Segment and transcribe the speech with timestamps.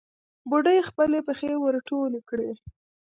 [0.49, 2.51] بوډۍ خپلې پښې ور ټولې کړې.